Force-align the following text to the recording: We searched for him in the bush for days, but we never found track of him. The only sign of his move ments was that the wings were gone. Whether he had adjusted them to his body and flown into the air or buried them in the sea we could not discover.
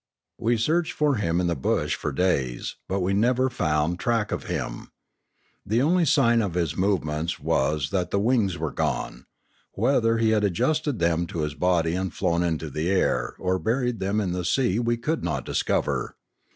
We 0.39 0.57
searched 0.57 0.93
for 0.93 1.17
him 1.17 1.39
in 1.39 1.45
the 1.45 1.55
bush 1.55 1.93
for 1.93 2.11
days, 2.11 2.75
but 2.89 3.01
we 3.01 3.13
never 3.13 3.51
found 3.51 3.99
track 3.99 4.31
of 4.31 4.45
him. 4.45 4.89
The 5.63 5.83
only 5.83 6.05
sign 6.05 6.41
of 6.41 6.55
his 6.55 6.75
move 6.75 7.03
ments 7.03 7.39
was 7.39 7.91
that 7.91 8.09
the 8.09 8.19
wings 8.19 8.57
were 8.57 8.71
gone. 8.71 9.25
Whether 9.73 10.17
he 10.17 10.29
had 10.31 10.43
adjusted 10.43 10.97
them 10.97 11.27
to 11.27 11.41
his 11.41 11.53
body 11.53 11.93
and 11.93 12.11
flown 12.11 12.41
into 12.41 12.71
the 12.71 12.89
air 12.89 13.35
or 13.37 13.59
buried 13.59 13.99
them 13.99 14.19
in 14.19 14.31
the 14.31 14.43
sea 14.43 14.79
we 14.79 14.97
could 14.97 15.23
not 15.23 15.45
discover. 15.45 16.17